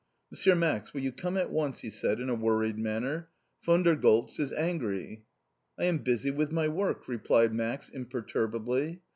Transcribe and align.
"Monsieur 0.31 0.55
Max, 0.55 0.95
will 0.95 1.01
you 1.01 1.11
come 1.11 1.37
at 1.37 1.51
once!" 1.51 1.81
he 1.81 1.89
said 1.91 2.19
in 2.19 2.27
a 2.27 2.33
worried 2.33 2.75
manner. 2.79 3.29
"Von 3.63 3.83
der 3.83 3.95
Goltz 3.95 4.39
is 4.39 4.51
angry!" 4.51 5.25
"I 5.77 5.83
am 5.85 5.99
busy 5.99 6.31
with 6.31 6.51
my 6.51 6.67
work!" 6.67 7.07
replied 7.07 7.53
Max 7.53 7.87
imperturbably. 7.87 9.03